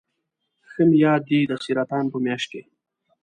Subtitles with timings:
[0.69, 2.61] ښه مې یاد دي د سرطان په میاشت کې.